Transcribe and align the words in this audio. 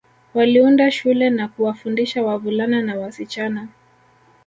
Waliunda 0.33 0.91
shule 0.91 1.29
na 1.29 1.47
kuwafundisha 1.47 2.23
wavulana 2.23 2.81
na 2.81 2.97
wasichana 2.99 3.67